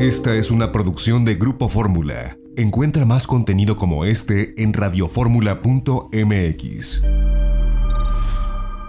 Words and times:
Esta 0.00 0.34
es 0.34 0.50
una 0.50 0.72
producción 0.72 1.24
de 1.26 1.34
Grupo 1.34 1.68
Fórmula. 1.68 2.38
Encuentra 2.56 3.04
más 3.04 3.26
contenido 3.26 3.76
como 3.76 4.06
este 4.06 4.54
en 4.62 4.72
radioformula.mx. 4.72 7.02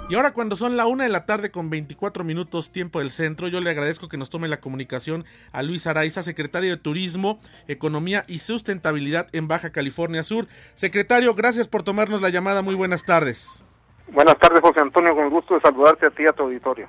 Y 0.10 0.16
ahora 0.16 0.32
cuando 0.32 0.56
son 0.56 0.78
la 0.78 0.88
una 0.88 1.04
de 1.04 1.10
la 1.10 1.26
tarde 1.26 1.52
con 1.52 1.70
24 1.70 2.24
minutos 2.24 2.72
tiempo 2.72 3.00
del 3.00 3.12
centro, 3.12 3.50
yo 3.50 3.60
le 3.60 3.72
agradezco 3.72 4.08
que 4.08 4.16
nos 4.16 4.30
tome 4.30 4.48
la 4.48 4.62
comunicación 4.62 5.26
a 5.52 5.64
Luis 5.64 5.86
Araiza, 5.86 6.24
secretario 6.24 6.70
de 6.70 6.78
Turismo, 6.78 7.42
Economía 7.68 8.24
y 8.30 8.38
Sustentabilidad 8.38 9.28
en 9.34 9.50
Baja 9.50 9.74
California 9.74 10.24
Sur. 10.24 10.48
Secretario, 10.76 11.36
gracias 11.36 11.68
por 11.68 11.84
tomarnos 11.84 12.22
la 12.22 12.30
llamada. 12.30 12.62
Muy 12.62 12.76
buenas 12.76 13.04
tardes. 13.04 13.66
Buenas 14.08 14.38
tardes, 14.40 14.60
José 14.62 14.82
Antonio, 14.82 15.16
con 15.16 15.30
gusto 15.30 15.56
de 15.56 15.62
saludarte 15.62 16.06
a 16.06 16.10
ti 16.10 16.24
y 16.24 16.28
a 16.28 16.34
tu 16.34 16.44
auditorio. 16.44 16.88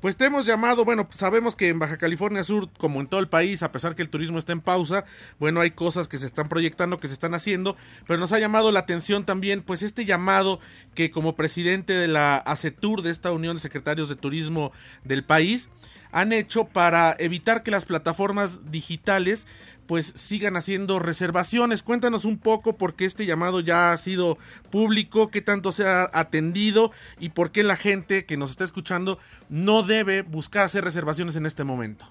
Pues 0.00 0.16
te 0.16 0.26
hemos 0.26 0.44
llamado, 0.44 0.84
bueno, 0.84 1.06
sabemos 1.10 1.56
que 1.56 1.68
en 1.68 1.78
Baja 1.78 1.96
California 1.96 2.44
Sur, 2.44 2.68
como 2.78 3.00
en 3.00 3.06
todo 3.06 3.20
el 3.20 3.28
país, 3.28 3.62
a 3.62 3.72
pesar 3.72 3.94
que 3.94 4.02
el 4.02 4.10
turismo 4.10 4.38
está 4.38 4.52
en 4.52 4.60
pausa, 4.60 5.04
bueno, 5.38 5.60
hay 5.60 5.70
cosas 5.70 6.08
que 6.08 6.18
se 6.18 6.26
están 6.26 6.48
proyectando, 6.48 7.00
que 7.00 7.08
se 7.08 7.14
están 7.14 7.32
haciendo, 7.32 7.76
pero 8.06 8.18
nos 8.18 8.32
ha 8.32 8.38
llamado 8.38 8.70
la 8.70 8.80
atención 8.80 9.24
también, 9.24 9.62
pues 9.62 9.82
este 9.82 10.04
llamado 10.04 10.60
que 10.94 11.10
como 11.10 11.36
presidente 11.36 11.94
de 11.94 12.08
la 12.08 12.36
ACETUR, 12.36 13.02
de 13.02 13.10
esta 13.10 13.32
Unión 13.32 13.56
de 13.56 13.62
Secretarios 13.62 14.08
de 14.08 14.16
Turismo 14.16 14.72
del 15.04 15.24
país, 15.24 15.70
han 16.14 16.32
hecho 16.32 16.64
para 16.66 17.16
evitar 17.18 17.62
que 17.62 17.72
las 17.72 17.86
plataformas 17.86 18.70
digitales 18.70 19.48
pues 19.86 20.06
sigan 20.06 20.56
haciendo 20.56 20.98
reservaciones. 20.98 21.82
Cuéntanos 21.82 22.24
un 22.24 22.38
poco 22.38 22.76
por 22.76 22.94
qué 22.94 23.04
este 23.04 23.26
llamado 23.26 23.60
ya 23.60 23.92
ha 23.92 23.96
sido 23.96 24.38
público, 24.70 25.30
qué 25.30 25.40
tanto 25.40 25.72
se 25.72 25.86
ha 25.86 26.08
atendido 26.12 26.90
y 27.18 27.30
por 27.30 27.52
qué 27.52 27.62
la 27.62 27.76
gente 27.76 28.26
que 28.26 28.36
nos 28.36 28.50
está 28.50 28.64
escuchando 28.64 29.18
no 29.48 29.82
debe 29.82 30.22
buscar 30.22 30.64
hacer 30.64 30.84
reservaciones 30.84 31.36
en 31.36 31.46
este 31.46 31.64
momento. 31.64 32.06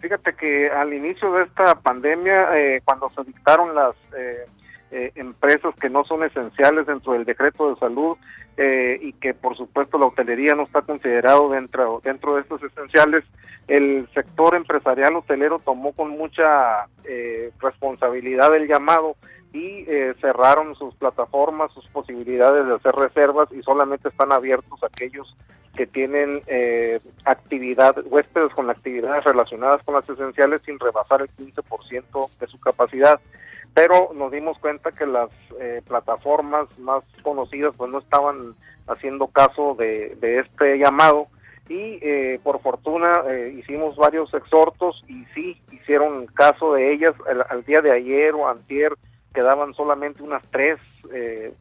Fíjate 0.00 0.34
que 0.34 0.68
al 0.70 0.92
inicio 0.92 1.32
de 1.32 1.44
esta 1.44 1.74
pandemia, 1.80 2.56
eh, 2.56 2.82
cuando 2.84 3.10
se 3.10 3.24
dictaron 3.24 3.74
las 3.74 3.96
eh, 4.16 4.46
eh, 4.92 5.10
empresas 5.16 5.74
que 5.80 5.90
no 5.90 6.04
son 6.04 6.22
esenciales 6.22 6.86
dentro 6.86 7.14
del 7.14 7.24
decreto 7.24 7.68
de 7.68 7.80
salud 7.80 8.16
eh, 8.56 8.96
y 9.02 9.12
que 9.14 9.34
por 9.34 9.56
supuesto 9.56 9.98
la 9.98 10.06
hotelería 10.06 10.54
no 10.54 10.62
está 10.62 10.82
considerado 10.82 11.50
dentro, 11.50 12.00
dentro 12.04 12.36
de 12.36 12.42
estos 12.42 12.62
esenciales, 12.62 13.24
el 13.66 14.08
sector 14.14 14.54
empresarial 14.54 15.16
hotelero 15.16 15.58
tomó 15.58 15.92
con 15.92 16.10
mucha 16.10 16.86
eh, 17.02 17.50
responsabilidad 17.58 18.54
el 18.54 18.68
llamado 18.68 19.16
y 19.52 19.86
cerraron 20.20 20.74
sus 20.74 20.94
plataformas, 20.96 21.72
sus 21.72 21.86
posibilidades 21.88 22.66
de 22.66 22.74
hacer 22.74 22.92
reservas 22.92 23.48
y 23.52 23.62
solamente 23.62 24.10
están 24.10 24.30
abiertos 24.30 24.78
aquellos 24.84 25.34
que 25.74 25.86
tienen 25.86 26.42
actividad, 27.24 27.96
huéspedes 28.04 28.52
con 28.52 28.68
actividades 28.68 29.24
relacionadas 29.24 29.82
con 29.82 29.94
las 29.94 30.06
esenciales 30.10 30.60
sin 30.66 30.78
rebasar 30.78 31.22
el 31.22 31.30
15% 31.30 32.38
de 32.38 32.46
su 32.48 32.60
capacidad 32.60 33.18
pero 33.76 34.10
nos 34.14 34.32
dimos 34.32 34.58
cuenta 34.58 34.90
que 34.90 35.04
las 35.04 35.28
eh, 35.60 35.82
plataformas 35.86 36.66
más 36.78 37.04
conocidas 37.22 37.74
pues 37.76 37.90
no 37.90 37.98
estaban 37.98 38.54
haciendo 38.86 39.26
caso 39.26 39.76
de, 39.78 40.16
este 40.22 40.78
llamado 40.78 41.26
y 41.68 41.98
eh, 42.00 42.40
por 42.42 42.62
fortuna 42.62 43.12
eh, 43.28 43.54
hicimos 43.58 43.94
varios 43.96 44.32
exhortos 44.32 45.04
y 45.08 45.26
sí 45.34 45.60
hicieron 45.72 46.24
caso 46.24 46.72
de 46.72 46.94
ellas. 46.94 47.12
Al, 47.50 47.64
día 47.66 47.82
de 47.82 47.92
ayer 47.92 48.32
o 48.32 48.48
antier 48.48 48.94
quedaban 49.34 49.74
solamente 49.74 50.22
unas 50.22 50.42
tres 50.50 50.78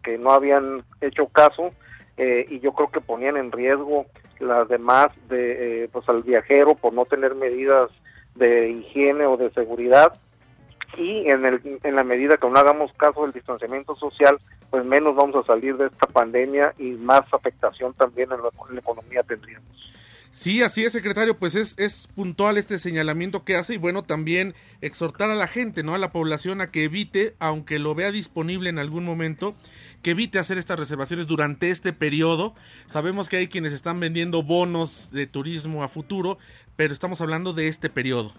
que 0.02 0.18
no 0.18 0.32
habían 0.32 0.84
hecho 1.02 1.28
caso 1.28 1.72
y 2.18 2.60
yo 2.62 2.72
creo 2.72 2.90
que 2.92 3.02
ponían 3.02 3.36
en 3.36 3.52
riesgo 3.52 4.06
las 4.40 4.70
demás 4.70 5.10
de 5.28 5.90
pues 5.92 6.08
al 6.08 6.24
viajero 6.24 6.76
por 6.76 6.94
no 6.94 7.04
tener 7.04 7.36
medidas 7.36 7.92
de 8.36 8.70
higiene 8.70 9.26
o 9.26 9.36
de 9.36 9.52
seguridad 9.52 10.14
y 10.98 11.30
en, 11.30 11.46
el, 11.46 11.80
en 11.84 11.96
la 11.96 12.04
medida 12.04 12.38
que 12.38 12.50
no 12.50 12.58
hagamos 12.58 12.92
caso 12.94 13.24
del 13.24 13.32
distanciamiento 13.32 13.96
social, 13.96 14.38
pues 14.70 14.86
menos 14.86 15.16
vamos 15.16 15.36
a 15.36 15.48
salir 15.48 15.78
de 15.78 15.88
esta 15.88 16.08
pandemia 16.08 16.74
y 16.78 16.92
más 16.92 17.22
afectación 17.32 17.94
también 17.94 18.30
en 18.32 18.40
la, 18.42 18.80
economía 18.80 19.24
tendríamos. 19.24 19.92
Sí, 20.32 20.62
así 20.62 20.84
es, 20.84 20.92
secretario, 20.92 21.38
pues 21.38 21.56
es, 21.56 21.80
es 21.80 22.08
puntual 22.08 22.58
este 22.58 22.78
señalamiento 22.78 23.46
que 23.46 23.56
hace 23.56 23.76
y 23.76 23.78
bueno, 23.78 24.04
también 24.04 24.54
exhortar 24.82 25.30
a 25.30 25.36
la 25.36 25.48
gente, 25.48 25.82
¿no? 25.82 25.94
A 25.94 25.98
la 25.98 26.12
población 26.12 26.60
a 26.60 26.72
que 26.72 26.84
evite, 26.84 27.36
aunque 27.40 27.80
lo 27.80 27.96
vea 27.96 28.12
disponible 28.12 28.70
en 28.70 28.78
algún 28.78 29.06
momento, 29.06 29.56
que 30.02 30.12
evite 30.12 30.38
hacer 30.38 30.58
estas 30.58 30.78
reservaciones 30.78 31.28
durante 31.28 31.70
este 31.70 31.94
periodo. 31.94 32.54
Sabemos 32.86 33.30
que 33.30 33.38
hay 33.38 33.48
quienes 33.48 33.72
están 33.72 34.02
vendiendo 34.02 34.44
bonos 34.44 35.10
de 35.14 35.26
turismo 35.26 35.84
a 35.84 35.88
futuro, 35.88 36.38
pero 36.76 36.92
estamos 36.92 37.22
hablando 37.22 37.54
de 37.54 37.70
este 37.70 37.90
periodo. 37.90 38.34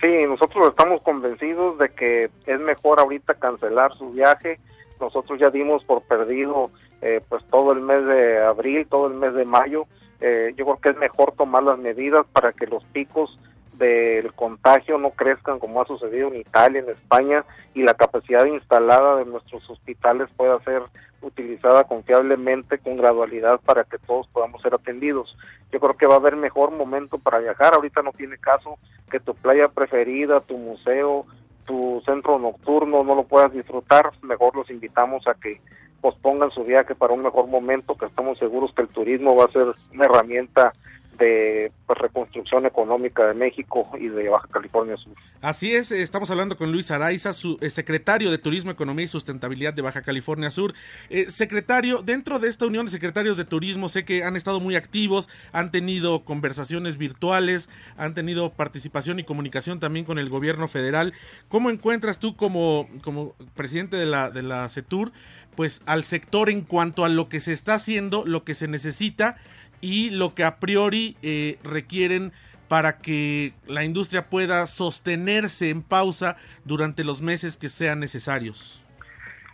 Sí, 0.00 0.06
nosotros 0.28 0.68
estamos 0.68 1.02
convencidos 1.02 1.78
de 1.78 1.88
que 1.88 2.30
es 2.46 2.60
mejor 2.60 3.00
ahorita 3.00 3.34
cancelar 3.34 3.92
su 3.96 4.12
viaje. 4.12 4.60
Nosotros 5.00 5.40
ya 5.40 5.50
dimos 5.50 5.82
por 5.84 6.02
perdido 6.02 6.70
eh, 7.02 7.20
pues 7.28 7.44
todo 7.50 7.72
el 7.72 7.80
mes 7.80 8.04
de 8.06 8.38
abril, 8.38 8.86
todo 8.88 9.08
el 9.08 9.14
mes 9.14 9.34
de 9.34 9.44
mayo. 9.44 9.86
Eh, 10.20 10.54
yo 10.56 10.64
creo 10.64 10.78
que 10.80 10.90
es 10.90 10.96
mejor 10.98 11.32
tomar 11.32 11.64
las 11.64 11.78
medidas 11.78 12.26
para 12.32 12.52
que 12.52 12.66
los 12.66 12.84
picos 12.86 13.38
del 13.78 14.32
contagio 14.34 14.98
no 14.98 15.10
crezcan 15.10 15.58
como 15.58 15.80
ha 15.80 15.86
sucedido 15.86 16.28
en 16.28 16.36
Italia, 16.36 16.80
en 16.80 16.90
España, 16.90 17.44
y 17.74 17.82
la 17.82 17.94
capacidad 17.94 18.44
instalada 18.44 19.16
de 19.16 19.24
nuestros 19.24 19.68
hospitales 19.70 20.28
pueda 20.36 20.60
ser 20.64 20.82
utilizada 21.20 21.84
confiablemente 21.84 22.78
con 22.78 22.96
gradualidad 22.96 23.60
para 23.60 23.84
que 23.84 23.98
todos 23.98 24.26
podamos 24.28 24.62
ser 24.62 24.74
atendidos. 24.74 25.36
Yo 25.72 25.80
creo 25.80 25.96
que 25.96 26.06
va 26.06 26.14
a 26.14 26.18
haber 26.18 26.36
mejor 26.36 26.70
momento 26.70 27.18
para 27.18 27.38
viajar. 27.38 27.74
Ahorita 27.74 28.02
no 28.02 28.12
tiene 28.12 28.38
caso 28.38 28.78
que 29.10 29.20
tu 29.20 29.34
playa 29.34 29.68
preferida, 29.68 30.40
tu 30.40 30.56
museo, 30.56 31.26
tu 31.66 32.02
centro 32.06 32.38
nocturno 32.38 33.04
no 33.04 33.14
lo 33.14 33.24
puedas 33.24 33.52
disfrutar. 33.52 34.12
Mejor 34.22 34.56
los 34.56 34.70
invitamos 34.70 35.26
a 35.26 35.34
que 35.34 35.60
pospongan 36.00 36.50
su 36.50 36.64
viaje 36.64 36.94
para 36.94 37.12
un 37.12 37.22
mejor 37.22 37.48
momento, 37.48 37.96
que 37.96 38.06
estamos 38.06 38.38
seguros 38.38 38.72
que 38.74 38.82
el 38.82 38.88
turismo 38.88 39.34
va 39.34 39.44
a 39.44 39.52
ser 39.52 39.66
una 39.92 40.04
herramienta 40.04 40.72
de 41.18 41.72
pues, 41.86 41.98
reconstrucción 41.98 42.66
económica 42.66 43.26
de 43.26 43.34
México 43.34 43.90
y 43.98 44.08
de 44.08 44.28
Baja 44.28 44.48
California 44.48 44.96
Sur. 44.96 45.14
Así 45.40 45.72
es, 45.72 45.90
estamos 45.90 46.30
hablando 46.30 46.56
con 46.56 46.72
Luis 46.72 46.90
Araiza, 46.90 47.32
su 47.32 47.58
eh, 47.60 47.70
secretario 47.70 48.30
de 48.30 48.38
Turismo, 48.38 48.70
Economía 48.70 49.04
y 49.04 49.08
Sustentabilidad 49.08 49.74
de 49.74 49.82
Baja 49.82 50.02
California 50.02 50.50
Sur. 50.50 50.74
Eh, 51.10 51.30
secretario, 51.30 52.02
dentro 52.02 52.38
de 52.38 52.48
esta 52.48 52.66
unión 52.66 52.86
de 52.86 52.92
secretarios 52.92 53.36
de 53.36 53.44
turismo, 53.44 53.88
sé 53.88 54.04
que 54.04 54.24
han 54.24 54.36
estado 54.36 54.60
muy 54.60 54.76
activos, 54.76 55.28
han 55.52 55.70
tenido 55.70 56.24
conversaciones 56.24 56.96
virtuales, 56.96 57.68
han 57.96 58.14
tenido 58.14 58.50
participación 58.50 59.18
y 59.18 59.24
comunicación 59.24 59.80
también 59.80 60.04
con 60.04 60.18
el 60.18 60.28
gobierno 60.28 60.68
federal. 60.68 61.12
¿Cómo 61.48 61.70
encuentras 61.70 62.18
tú 62.18 62.36
como, 62.36 62.88
como 63.02 63.34
presidente 63.54 63.96
de 63.96 64.06
la, 64.06 64.30
de 64.30 64.42
la 64.42 64.68
CETUR, 64.68 65.12
pues 65.54 65.82
al 65.86 66.04
sector 66.04 66.50
en 66.50 66.60
cuanto 66.60 67.04
a 67.04 67.08
lo 67.08 67.28
que 67.28 67.40
se 67.40 67.52
está 67.52 67.74
haciendo, 67.74 68.24
lo 68.24 68.44
que 68.44 68.54
se 68.54 68.68
necesita 68.68 69.36
y 69.80 70.10
lo 70.10 70.34
que 70.34 70.44
a 70.44 70.56
priori 70.56 71.16
eh, 71.22 71.58
requieren 71.62 72.32
para 72.68 72.98
que 72.98 73.54
la 73.66 73.84
industria 73.84 74.28
pueda 74.28 74.66
sostenerse 74.66 75.70
en 75.70 75.82
pausa 75.82 76.36
durante 76.64 77.04
los 77.04 77.22
meses 77.22 77.56
que 77.56 77.68
sean 77.68 78.00
necesarios? 78.00 78.84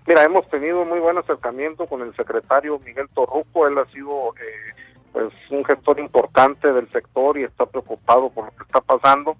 Mira, 0.06 0.24
hemos 0.24 0.48
tenido 0.50 0.84
muy 0.84 0.98
buen 0.98 1.16
acercamiento 1.16 1.86
con 1.86 2.02
el 2.02 2.14
secretario 2.14 2.78
Miguel 2.80 3.08
Torruco, 3.14 3.66
él 3.66 3.78
ha 3.78 3.86
sido 3.86 4.34
eh, 4.36 4.74
pues 5.12 5.32
un 5.50 5.64
gestor 5.64 5.98
importante 6.00 6.72
del 6.72 6.90
sector 6.90 7.38
y 7.38 7.44
está 7.44 7.64
preocupado 7.66 8.30
por 8.30 8.46
lo 8.46 8.50
que 8.50 8.64
está 8.64 8.80
pasando. 8.80 9.36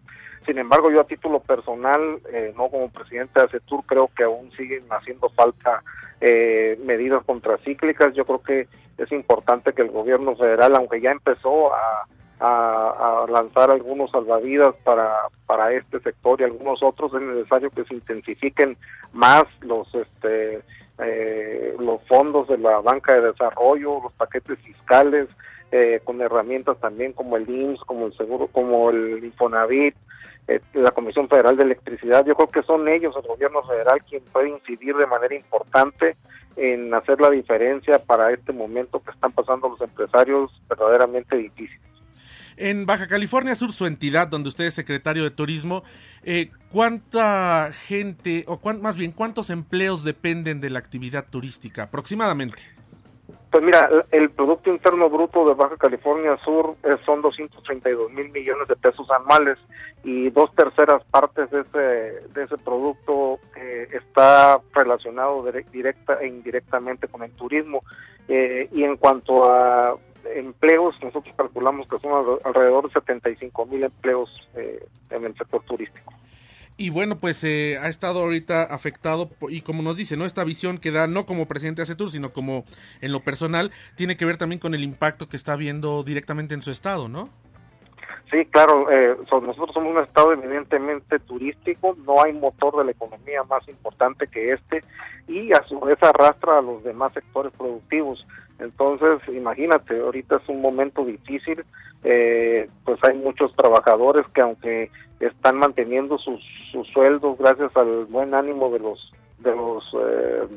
Sin 0.46 0.58
embargo, 0.58 0.90
yo 0.90 1.00
a 1.00 1.06
título 1.06 1.40
personal, 1.40 2.20
eh, 2.32 2.52
no 2.56 2.68
como 2.68 2.90
presidente 2.90 3.40
de 3.40 3.46
ACETUR, 3.46 3.84
creo 3.86 4.10
que 4.14 4.24
aún 4.24 4.52
siguen 4.52 4.84
haciendo 4.90 5.30
falta 5.30 5.82
eh, 6.20 6.78
medidas 6.84 7.24
contracíclicas. 7.24 8.14
Yo 8.14 8.24
creo 8.24 8.42
que 8.42 8.68
es 8.98 9.12
importante 9.12 9.72
que 9.72 9.82
el 9.82 9.90
gobierno 9.90 10.36
federal, 10.36 10.74
aunque 10.76 11.00
ya 11.00 11.10
empezó 11.10 11.72
a, 11.74 12.06
lanzar 13.28 13.70
algunos 13.70 14.10
salvavidas 14.10 14.74
para, 14.84 15.14
para 15.46 15.72
este 15.72 15.98
sector 16.00 16.40
y 16.40 16.44
algunos 16.44 16.82
otros, 16.82 17.14
es 17.14 17.22
necesario 17.22 17.70
que 17.70 17.84
se 17.84 17.94
intensifiquen 17.94 18.76
más 19.12 19.44
los 19.62 19.88
este 19.94 20.62
eh, 20.98 21.74
los 21.78 22.02
fondos 22.06 22.46
de 22.48 22.58
la 22.58 22.80
banca 22.80 23.14
de 23.14 23.32
desarrollo, 23.32 24.00
los 24.02 24.12
paquetes 24.12 24.58
fiscales, 24.58 25.28
eh, 25.72 26.00
con 26.04 26.20
herramientas 26.20 26.78
también 26.78 27.12
como 27.12 27.36
el 27.36 27.48
IMSS, 27.48 27.80
como 27.84 28.06
el 28.06 28.16
seguro, 28.16 28.46
como 28.46 28.90
el 28.90 29.24
Infonavit, 29.24 29.96
eh, 30.46 30.60
la 30.74 30.92
Comisión 30.92 31.28
Federal 31.28 31.56
de 31.56 31.64
Electricidad. 31.64 32.24
Yo 32.24 32.36
creo 32.36 32.50
que 32.50 32.62
son 32.62 32.86
ellos, 32.86 33.16
el 33.16 33.26
gobierno 33.26 33.62
federal, 33.64 34.04
quien 34.08 34.22
puede 34.32 34.50
incidir 34.50 34.94
de 34.94 35.06
manera 35.06 35.34
importante 35.34 36.16
en 36.56 36.92
hacer 36.94 37.20
la 37.20 37.30
diferencia 37.30 37.98
para 37.98 38.32
este 38.32 38.52
momento 38.52 39.02
que 39.02 39.10
están 39.10 39.32
pasando 39.32 39.68
los 39.68 39.80
empresarios 39.80 40.50
verdaderamente 40.68 41.36
difíciles. 41.36 41.80
En 42.56 42.86
Baja 42.86 43.08
California 43.08 43.54
Sur, 43.56 43.72
su 43.72 43.86
entidad, 43.86 44.28
donde 44.28 44.48
usted 44.48 44.64
es 44.64 44.74
secretario 44.74 45.24
de 45.24 45.30
Turismo, 45.30 45.82
eh, 46.22 46.50
¿cuánta 46.70 47.72
gente, 47.72 48.44
o 48.46 48.60
más 48.80 48.96
bien, 48.96 49.10
cuántos 49.10 49.50
empleos 49.50 50.04
dependen 50.04 50.60
de 50.60 50.70
la 50.70 50.78
actividad 50.78 51.26
turística 51.28 51.84
aproximadamente? 51.84 52.73
Pues 53.54 53.62
mira, 53.62 53.88
el 54.10 54.30
Producto 54.30 54.68
Interno 54.68 55.08
Bruto 55.08 55.46
de 55.46 55.54
Baja 55.54 55.76
California 55.76 56.36
Sur 56.44 56.74
eh, 56.82 56.96
son 57.06 57.22
232 57.22 58.10
mil 58.10 58.28
millones 58.32 58.66
de 58.66 58.74
pesos 58.74 59.08
anuales 59.12 59.58
y 60.02 60.28
dos 60.30 60.52
terceras 60.56 61.04
partes 61.04 61.48
de 61.52 61.60
ese, 61.60 61.78
de 61.78 62.42
ese 62.42 62.58
producto 62.58 63.38
eh, 63.54 63.86
está 63.92 64.58
relacionado 64.72 65.48
directa 65.70 66.14
e 66.20 66.26
indirectamente 66.26 67.06
con 67.06 67.22
el 67.22 67.30
turismo. 67.30 67.84
Eh, 68.26 68.68
y 68.72 68.82
en 68.82 68.96
cuanto 68.96 69.48
a 69.48 69.98
empleos, 70.34 70.96
nosotros 71.00 71.32
calculamos 71.36 71.86
que 71.86 72.00
son 72.00 72.40
alrededor 72.44 72.88
de 72.88 72.94
75 72.94 73.66
mil 73.66 73.84
empleos 73.84 74.30
en 74.56 75.24
el 75.24 75.36
sector 75.36 75.62
turístico. 75.62 76.12
Y 76.76 76.90
bueno, 76.90 77.16
pues 77.18 77.44
eh, 77.44 77.78
ha 77.80 77.88
estado 77.88 78.20
ahorita 78.20 78.64
afectado 78.64 79.30
y 79.48 79.60
como 79.60 79.82
nos 79.82 79.96
dice, 79.96 80.16
¿no? 80.16 80.24
Esta 80.24 80.42
visión 80.42 80.78
que 80.78 80.90
da 80.90 81.06
no 81.06 81.24
como 81.24 81.46
presidente 81.46 81.80
de 81.80 81.84
ACETUR, 81.84 82.10
sino 82.10 82.32
como 82.32 82.64
en 83.00 83.12
lo 83.12 83.20
personal, 83.20 83.70
tiene 83.96 84.16
que 84.16 84.24
ver 84.24 84.38
también 84.38 84.58
con 84.58 84.74
el 84.74 84.82
impacto 84.82 85.28
que 85.28 85.36
está 85.36 85.54
viendo 85.54 86.02
directamente 86.02 86.54
en 86.54 86.62
su 86.62 86.72
estado, 86.72 87.08
¿no? 87.08 87.30
Sí, 88.30 88.44
claro, 88.46 88.90
eh, 88.90 89.16
nosotros 89.30 89.70
somos 89.72 89.94
un 89.94 90.02
estado 90.02 90.32
evidentemente 90.32 91.20
turístico, 91.20 91.96
no 92.04 92.20
hay 92.20 92.32
motor 92.32 92.78
de 92.78 92.84
la 92.86 92.90
economía 92.90 93.44
más 93.44 93.68
importante 93.68 94.26
que 94.26 94.52
este 94.52 94.82
y 95.28 95.52
a 95.52 95.62
su 95.62 95.78
vez 95.78 96.02
arrastra 96.02 96.58
a 96.58 96.62
los 96.62 96.82
demás 96.82 97.12
sectores 97.12 97.52
productivos. 97.56 98.26
Entonces, 98.58 99.20
imagínate, 99.28 100.00
ahorita 100.00 100.36
es 100.36 100.48
un 100.48 100.60
momento 100.60 101.04
difícil, 101.04 101.64
eh, 102.04 102.68
pues 102.84 102.98
hay 103.02 103.16
muchos 103.16 103.54
trabajadores 103.56 104.26
que 104.34 104.40
aunque 104.42 104.90
están 105.20 105.56
manteniendo 105.56 106.18
sus, 106.18 106.40
sus 106.70 106.86
sueldos 106.88 107.38
gracias 107.38 107.74
al 107.76 108.04
buen 108.06 108.34
ánimo 108.34 108.70
de 108.70 108.78
los 108.78 109.12
de 109.38 109.54
los 109.54 109.84
eh, 109.94 110.48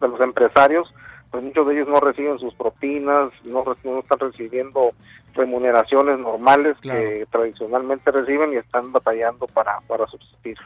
de 0.00 0.08
los 0.08 0.20
empresarios 0.20 0.92
pues 1.30 1.44
muchos 1.44 1.66
de 1.68 1.74
ellos 1.74 1.88
no 1.88 2.00
reciben 2.00 2.38
sus 2.38 2.54
propinas 2.54 3.30
no, 3.44 3.64
están 3.72 4.18
recibiendo 4.18 4.92
remuneraciones 5.34 6.18
normales 6.18 6.76
que 6.82 7.26
tradicionalmente 7.30 8.10
reciben 8.10 8.52
y 8.52 8.56
están 8.56 8.90
batallando 8.90 9.46
para 9.46 9.80
para 9.86 10.06
subsistir 10.06 10.56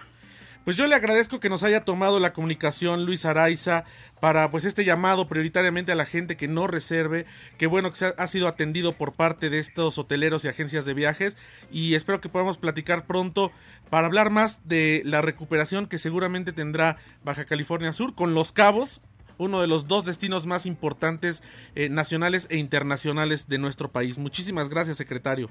pues 0.65 0.77
yo 0.77 0.87
le 0.87 0.95
agradezco 0.95 1.41
que 1.41 1.49
nos 1.49 1.63
haya 1.63 1.85
tomado 1.85 2.21
la 2.21 2.33
comunicación 2.33 3.05
Luis 3.05 3.25
Araiza 3.25 3.85
para 4.21 4.51
pues 4.51 4.65
este 4.65 4.85
llamado 4.85 5.29
prioritariamente 5.29 5.93
a 5.93 5.95
la 5.95 6.07
gente 6.07 6.37
que 6.37 6.49
no 6.49 6.67
reserve, 6.67 7.27
que 7.59 7.67
bueno 7.67 7.91
que 7.93 8.13
ha, 8.17 8.27
sido 8.27 8.49
atendido 8.49 8.93
por 8.93 9.13
parte 9.13 9.51
de 9.51 9.59
estos 9.59 9.99
hoteleros 9.99 10.45
y 10.45 10.49
agencias 10.49 10.85
de 10.85 10.95
viajes 10.95 11.37
y 11.71 11.95
espero 11.95 12.21
que 12.21 12.29
podamos 12.29 12.59
platicar 12.59 13.07
pronto 13.07 13.53
para 13.91 14.07
hablar 14.07 14.31
más 14.31 14.67
de 14.67 15.03
la 15.05 15.21
recuperación 15.21 15.87
que 15.87 15.99
seguramente 15.99 16.53
tendrá 16.53 16.97
Baja 17.23 17.45
California 17.45 17.93
Sur 17.93 18.15
con 18.15 18.35
Los 18.35 18.53
Cabos 18.53 19.03
uno 19.37 19.61
de 19.61 19.67
los 19.67 19.89
dos 19.89 20.05
destinos 20.05 20.47
más 20.47 20.65
importantes 20.65 21.43
eh, 21.75 21.89
nacionales 21.89 22.47
e 22.51 22.57
internacionales 22.57 23.49
de 23.49 23.59
nuestro 23.59 23.89
país. 23.89 24.17
Muchísimas 24.17 24.69
gracias, 24.69 24.97
secretario. 24.97 25.49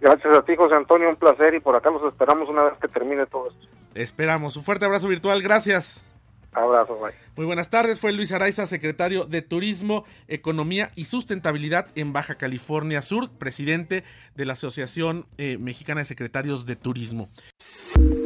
Gracias 0.00 0.36
a 0.36 0.42
ti, 0.42 0.56
José 0.56 0.74
Antonio, 0.74 1.08
un 1.08 1.16
placer 1.16 1.54
y 1.54 1.60
por 1.60 1.76
acá 1.76 1.90
los 1.90 2.02
esperamos 2.12 2.48
una 2.48 2.64
vez 2.64 2.74
que 2.80 2.88
termine 2.88 3.26
todo 3.26 3.48
esto. 3.48 3.71
Esperamos. 3.94 4.56
Un 4.56 4.64
fuerte 4.64 4.84
abrazo 4.84 5.08
virtual. 5.08 5.42
Gracias. 5.42 6.04
Abrazo, 6.52 6.98
bye. 6.98 7.14
Muy 7.34 7.46
buenas 7.46 7.70
tardes. 7.70 7.98
Fue 7.98 8.12
Luis 8.12 8.30
Araiza, 8.32 8.66
secretario 8.66 9.24
de 9.24 9.40
Turismo, 9.40 10.04
Economía 10.28 10.90
y 10.94 11.06
Sustentabilidad 11.06 11.86
en 11.94 12.12
Baja 12.12 12.34
California 12.34 13.00
Sur, 13.00 13.30
presidente 13.30 14.04
de 14.34 14.44
la 14.44 14.52
Asociación 14.52 15.26
eh, 15.38 15.56
Mexicana 15.56 16.02
de 16.02 16.04
Secretarios 16.04 16.66
de 16.66 16.76
Turismo. 16.76 17.28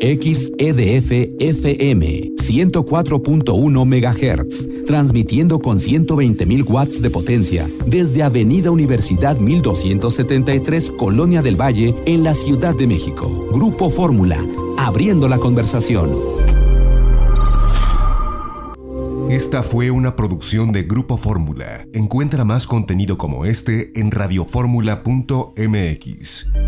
XEDF 0.01 1.11
FM 1.41 2.37
104.1 2.37 3.85
MHz, 3.85 4.69
transmitiendo 4.87 5.59
con 5.59 5.79
120.000 5.79 6.69
watts 6.69 7.03
de 7.03 7.11
potencia 7.11 7.69
desde 7.87 8.23
Avenida 8.23 8.71
Universidad 8.71 9.37
1273, 9.37 10.93
Colonia 10.93 11.43
del 11.43 11.61
Valle, 11.61 11.95
en 12.05 12.23
la 12.23 12.35
Ciudad 12.35 12.73
de 12.75 12.87
México. 12.87 13.49
Grupo 13.53 13.91
Fórmula, 13.91 14.39
abriendo 14.79 15.29
la 15.29 15.39
conversación. 15.39 16.11
Esta 19.29 19.65
fue 19.65 19.91
una 19.91 20.15
producción 20.15 20.71
de 20.71 20.85
Grupo 20.85 21.17
Fórmula. 21.17 21.85
Encuentra 21.93 22.45
más 22.45 22.69
contenido 22.69 23.19
como 23.19 23.45
este 23.45 23.91
en 23.99 24.13
radioformula.mx. 24.13 26.66